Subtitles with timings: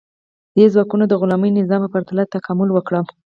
[0.55, 2.93] دې ځواکونو د غلامي نظام په پرتله تکامل وکړ.